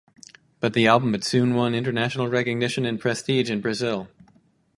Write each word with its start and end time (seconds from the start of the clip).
But 0.59 0.73
the 0.73 0.87
album 0.87 1.11
had 1.11 1.23
soon 1.23 1.53
won 1.53 1.75
international 1.75 2.27
recognition 2.27 2.87
and 2.87 2.99
prestige 2.99 3.51
in 3.51 3.61
Brazil. 3.61 4.07